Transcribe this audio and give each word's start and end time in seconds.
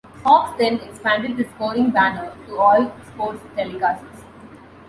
Fox 0.23 0.57
then 0.57 0.79
expanded 0.79 1.37
the 1.37 1.43
scoring 1.53 1.91
banner 1.91 2.33
to 2.47 2.57
all 2.57 2.91
sports 3.05 3.39
telecasts. 3.55 4.23